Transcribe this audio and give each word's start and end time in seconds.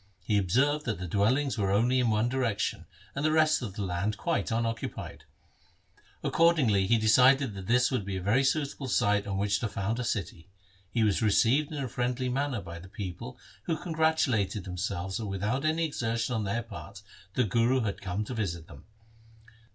He 0.23 0.39
observed 0.39 0.85
that 0.85 0.97
the 0.97 1.07
dwellings 1.07 1.59
were 1.59 1.69
only 1.69 1.99
in 1.99 2.09
one 2.09 2.27
direction, 2.27 2.87
and 3.13 3.23
the 3.23 3.31
rest 3.31 3.61
of 3.61 3.75
the 3.75 3.83
land 3.83 4.17
quite 4.17 4.49
unoccupied. 4.49 5.25
Accordingly 6.23 6.87
he 6.87 6.97
decided 6.97 7.53
that 7.53 7.67
this 7.67 7.91
would 7.91 8.03
be 8.03 8.17
a 8.17 8.21
very 8.23 8.43
suitable 8.43 8.87
site 8.87 9.27
whereon 9.27 9.47
to 9.47 9.67
found 9.67 9.99
a 9.99 10.03
city. 10.03 10.47
He 10.89 11.03
was 11.03 11.21
received 11.21 11.71
in 11.71 11.83
a 11.83 11.87
friendly 11.87 12.29
manner 12.29 12.61
by 12.61 12.79
the 12.79 12.89
people, 12.89 13.37
who 13.65 13.77
congratulated 13.77 14.63
themselves 14.63 15.17
that 15.17 15.27
without 15.27 15.65
any 15.65 15.85
exertion 15.85 16.33
on 16.33 16.45
their 16.45 16.63
part 16.63 17.03
the 17.35 17.43
Guru 17.43 17.81
had 17.81 18.01
come 18.01 18.23
to 18.25 18.33
visit 18.33 18.65
them. 18.65 18.85